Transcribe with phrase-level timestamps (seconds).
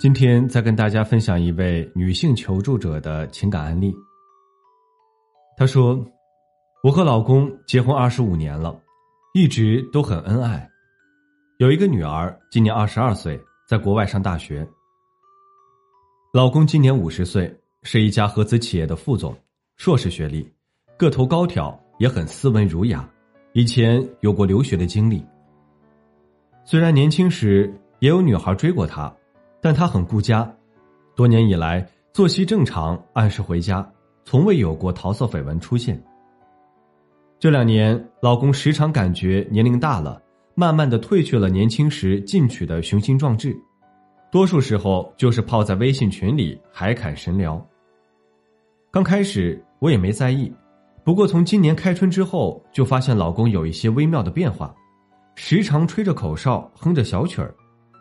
[0.00, 3.92] 今天再跟大家分享一位女性求助者的情感案例。
[5.56, 5.98] 她说
[6.84, 8.80] ：“我和老公结婚二十五年了，
[9.34, 10.70] 一直都很恩爱，
[11.56, 14.64] 有一个女儿，今年二十二岁，在国外上大学。
[16.32, 19.36] 老公今年五十岁，是一家合资企业的副总，
[19.78, 20.48] 硕士学历，
[20.96, 23.04] 个头高挑，也很斯文儒雅，
[23.52, 25.26] 以前有过留学的经历。
[26.64, 29.12] 虽然年轻时也有女孩追过他。”
[29.60, 30.48] 但他很顾家，
[31.14, 33.88] 多年以来作息正常，按时回家，
[34.24, 36.00] 从未有过桃色绯闻出现。
[37.38, 40.20] 这两年，老公时常感觉年龄大了，
[40.54, 43.56] 慢慢的褪去了年轻时进取的雄心壮志，
[44.30, 47.64] 多数时候就是泡在微信群里海侃神聊。
[48.90, 50.52] 刚开始我也没在意，
[51.04, 54.74] 不过从今年开春之后，就发现老公有一些微妙的变化，
[55.36, 57.54] 时常吹着口哨，哼着小曲儿。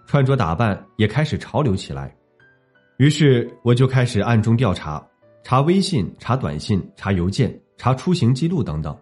[0.08, 2.16] 穿着打扮也开始潮流起来，
[2.96, 5.06] 于是我就开始暗中调查，
[5.44, 8.98] 查微信、查短信、查邮件、查出行记录等等，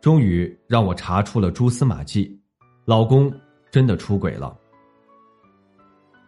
[0.00, 2.40] 终于让我查出了蛛丝马迹，
[2.86, 3.30] 老公
[3.70, 4.56] 真的出轨了。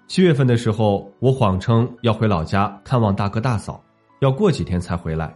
[0.06, 3.83] 七月份的时候，我谎称要回老家看望大哥大嫂，
[4.20, 5.34] 要过几天才回来。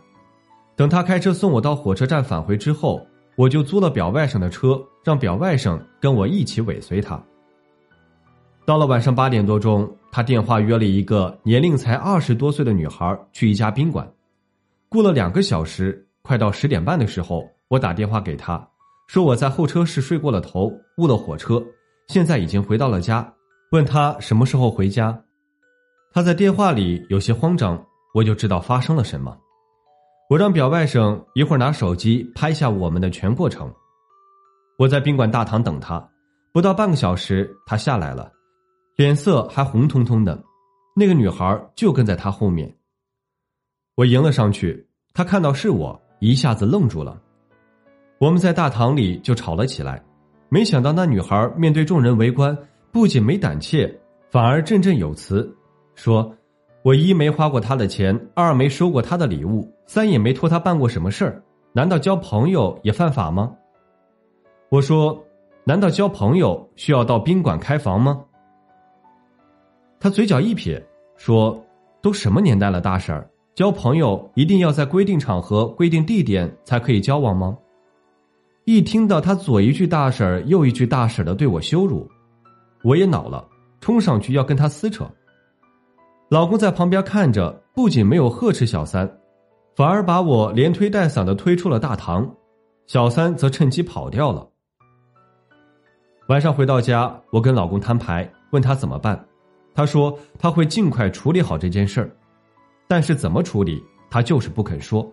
[0.76, 3.00] 等他开车送我到火车站返回之后，
[3.36, 7.18] 我就租了表外甥的车，让表外甥跟我一起尾随他。
[8.66, 14.12] 到了晚上八点多钟，他电话约了一个年龄才二十多岁的女孩去一家宾馆。
[14.88, 18.68] 过了两个小时，快到十点半的时候，我打电话给他，
[19.06, 21.62] 说我在候车室睡过了头，误了火车，
[22.08, 23.32] 现在已经回到了家，
[23.70, 25.16] 问他什么时候回家。
[26.12, 27.80] 他在电话里有些慌张，
[28.14, 29.36] 我就知道发生了什么。
[30.28, 33.72] 我让表外甥一会儿拿手机拍下我们的全过程。
[34.76, 36.04] 我在宾馆大堂等他，
[36.52, 38.32] 不到半个小时，他下来了。
[38.96, 40.42] 脸色还红彤彤的，
[40.94, 42.74] 那个女孩就跟在他后面。
[43.94, 47.20] 我迎了上去，他看到是我，一下子愣住了。
[48.18, 50.02] 我们在大堂里就吵了起来，
[50.48, 52.56] 没想到那女孩面对众人围观，
[52.90, 55.54] 不仅没胆怯，反而振振有词，
[55.94, 56.34] 说
[56.80, 61.42] ：“我一没花过他的钱，二没收过他的礼物，三也没托他办过什么事儿，
[61.74, 63.54] 难道交朋友也犯法吗？”
[64.72, 65.22] 我说
[65.64, 68.24] ：“难道交朋友需要到宾馆开房吗？”
[69.98, 70.84] 他嘴角一撇，
[71.16, 71.60] 说
[72.02, 77.56] ：“都什么年代了，大婶儿，交朋友一定要在规定场合、规定地点才可以交往吗？”
[78.66, 82.08] 一听到他左一句大婶儿，右一句大婶儿的对我羞辱，
[82.82, 83.46] 我也恼了，
[83.80, 85.08] 冲上去要跟他撕扯。
[86.28, 89.08] 老公在旁边看着，不仅没有呵斥小三，
[89.76, 92.28] 反而把我连推带搡的推出了大堂，
[92.86, 94.46] 小三则趁机跑掉了。
[96.28, 99.24] 晚上回到家，我跟老公摊牌，问他怎么办。
[99.76, 102.10] 他说他会尽快处理好这件事儿，
[102.88, 105.06] 但是怎么处理，他就是不肯说。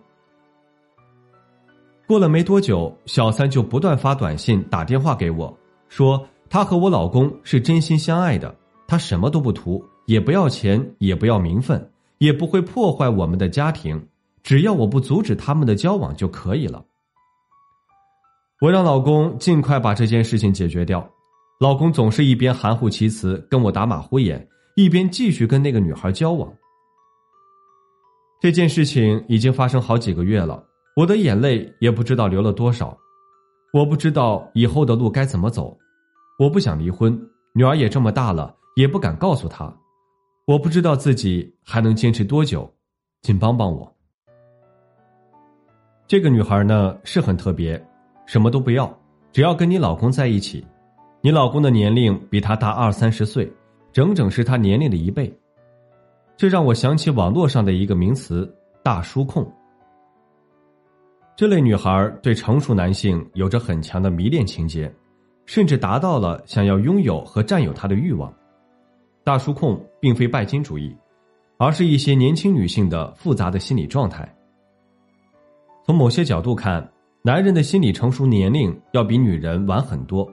[2.06, 5.54] 过了没多久，小三就不断发短信、打电话给我，
[5.88, 8.54] 说她和我老公是真心相爱的，
[8.86, 14.02] 他什么都不图，也不要钱，也不要名分，也不会破坏我们的家庭，
[14.42, 16.84] 只要我不阻止他们的交往就可以了。
[18.60, 21.06] 我让老公尽快把这件事情解决掉，
[21.58, 24.46] 老公总是一边含糊其辞跟我打马虎眼。
[24.76, 26.52] 一边继续跟那个女孩交往，
[28.40, 30.64] 这件事情已经发生好几个月了，
[30.96, 32.96] 我的眼泪也不知道流了多少，
[33.72, 35.78] 我不知道以后的路该怎么走，
[36.40, 37.16] 我不想离婚，
[37.52, 39.72] 女儿也这么大了，也不敢告诉她，
[40.44, 42.68] 我不知道自己还能坚持多久，
[43.22, 43.88] 请帮帮我。
[46.08, 47.80] 这个女孩呢是很特别，
[48.26, 48.92] 什么都不要，
[49.30, 50.66] 只要跟你老公在一起，
[51.20, 53.48] 你老公的年龄比她大二三十岁。
[53.94, 55.32] 整整是他年龄的一倍，
[56.36, 58.52] 这让我想起网络上的一个名词
[58.82, 59.48] “大叔控”。
[61.36, 64.92] 这类女孩对成熟男性有着很强的迷恋情节，
[65.46, 68.34] 甚至达到了想要拥有和占有他的欲望。
[69.22, 70.92] 大叔控并非拜金主义，
[71.56, 74.28] 而是一些年轻女性的复杂的心理状态。
[75.86, 76.92] 从某些角度看，
[77.22, 80.28] 男人的心理成熟年龄要比女人晚很多，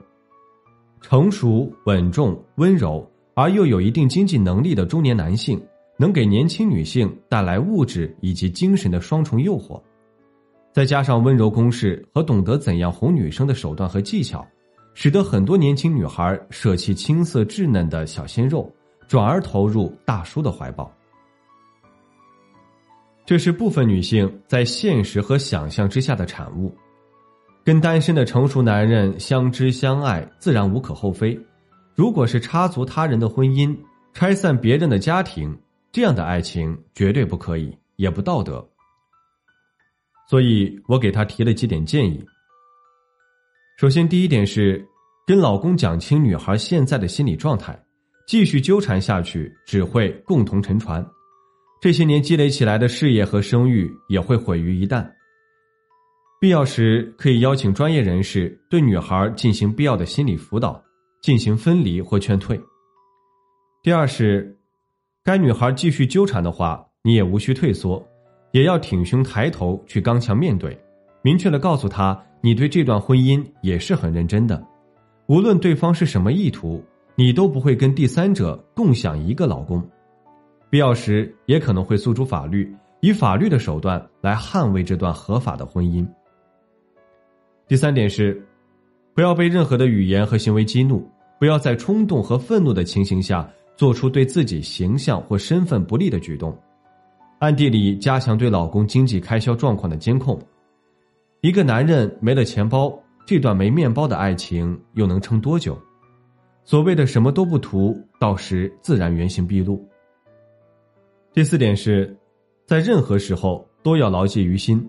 [1.00, 3.08] 成熟、稳重、温柔。
[3.34, 5.60] 而又有一定经济能力的中年男性，
[5.98, 9.80] 能给年轻女性带来物质以及精神的双重诱惑，
[10.72, 14.46] 再加上温柔攻势和懂得怎样哄女生的手段和技巧，
[14.94, 18.70] 使得很多年轻女孩舍弃青涩稚嫩的小鲜肉，
[19.08, 20.92] 转而投入大叔的怀抱。
[23.24, 26.74] 这是部分女性在现实和想象之下的产物，
[27.64, 31.38] 跟单身的成熟男人相知相爱，自然无可厚非。
[31.94, 33.76] 如果是插足他人的婚姻，
[34.12, 35.56] 拆散别人的家庭，
[35.90, 38.66] 这样的爱情绝对不可以，也不道德。
[40.28, 42.24] 所以我给他提了几点建议。
[43.78, 44.86] 首先，第一点是
[45.26, 47.78] 跟老公讲清女孩现在的心理状态，
[48.26, 51.04] 继续纠缠下去只会共同沉船。
[51.80, 55.06] 这些年积累起来的事业和声誉也会毁于一旦。
[56.40, 60.82] 必要时可以邀请专业人士对女孩进行必要的心理辅导，
[61.22, 62.60] 进行分离或劝退。
[63.80, 64.58] 第二是，
[65.22, 68.04] 该女孩继续纠缠的话，你也无需退缩，
[68.50, 70.76] 也要挺胸抬头去刚强面对，
[71.22, 74.60] 明确的告诉她，你对这段婚姻也是很认真的，
[75.28, 76.82] 无论对方是什么意图，
[77.14, 79.82] 你都不会跟第三者共享一个老公。
[80.68, 86.04] 必要时也可能会诉诸法律，以法律的手段来捍卫这段合法的婚姻。
[87.68, 88.44] 第三点是，
[89.14, 91.06] 不要被任何的语言和行为激怒，
[91.38, 96.56] 不要在冲动和愤怒的情形下做出对自己形象或身份不利的举动，
[97.38, 100.40] 暗地里加强对老公经济开销状况的监控。
[101.42, 105.78] 一个男人没了钱包，这段没面包的爱情又能撑多久？
[106.64, 109.84] 所谓的什么都不图，到时自然原形毕露。
[111.34, 112.16] 第四点是，
[112.66, 114.88] 在任何时候都要牢记于心，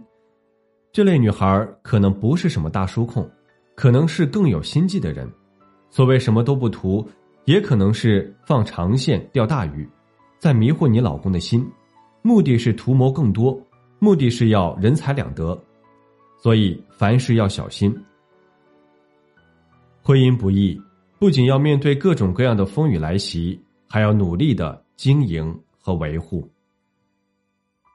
[0.91, 3.27] 这类女孩可能不是什么大叔控，
[3.75, 5.29] 可能是更有心计的人。
[5.89, 7.07] 所谓什么都不图，
[7.45, 9.87] 也可能是放长线钓大鱼，
[10.39, 11.65] 在迷惑你老公的心，
[12.21, 13.59] 目的是图谋更多，
[13.99, 15.59] 目的是要人财两得。
[16.41, 17.95] 所以凡事要小心。
[20.01, 20.79] 婚姻不易，
[21.19, 25.57] 不仅要面对各种各样的风雨来袭，还要努力的经营。
[25.85, 26.49] 和维护。